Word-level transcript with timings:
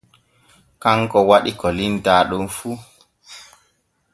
Kanko 0.81 1.17
waɗi 1.29 1.51
ko 1.59 1.67
limtaa 1.77 2.21
ɗo 2.29 2.37
fu. 2.57 2.69